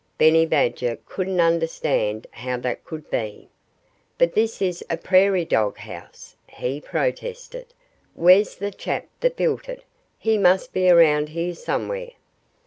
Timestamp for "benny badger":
0.17-0.97